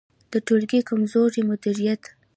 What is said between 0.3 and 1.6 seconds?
د ټولګي کمزوری